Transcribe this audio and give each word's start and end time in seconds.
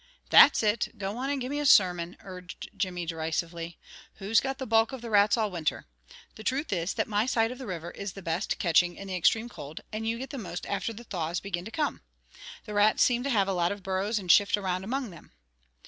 "That's 0.31 0.63
it! 0.63 0.97
Go 0.97 1.15
on 1.17 1.29
and 1.29 1.39
give 1.39 1.51
me 1.51 1.59
a 1.59 1.63
sarmon!" 1.67 2.17
urged 2.21 2.71
Jimmy 2.75 3.05
derisively. 3.05 3.77
"Who's 4.15 4.39
got 4.39 4.57
the 4.57 4.65
bulk 4.65 4.91
of 4.91 5.03
the 5.03 5.11
rats 5.11 5.37
all 5.37 5.51
winter? 5.51 5.85
The 6.33 6.43
truth 6.43 6.73
is 6.73 6.95
that 6.95 7.07
my 7.07 7.27
side 7.27 7.51
of 7.51 7.59
the 7.59 7.67
river 7.67 7.91
is 7.91 8.13
the 8.13 8.23
best 8.23 8.57
catching 8.57 8.95
in 8.95 9.09
the 9.09 9.13
extrame 9.15 9.47
cold, 9.47 9.81
and 9.93 10.07
you 10.07 10.17
get 10.17 10.31
the 10.31 10.39
most 10.39 10.65
after 10.65 10.91
the 10.91 11.03
thaws 11.03 11.39
begin 11.39 11.65
to 11.65 11.69
come. 11.71 12.01
The 12.65 12.73
rats 12.73 13.03
seem 13.03 13.21
to 13.21 13.29
have 13.29 13.47
a 13.47 13.53
lot 13.53 13.71
of 13.71 13.83
burrows 13.83 14.17
and 14.17 14.31
shift 14.31 14.57
around 14.57 14.83
among 14.83 15.11
thim. 15.11 15.33